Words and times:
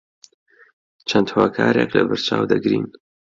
چەند 1.09 1.27
هۆکارێک 1.35 1.89
لەبەرچاو 1.97 2.49
دەگرین 2.51 2.85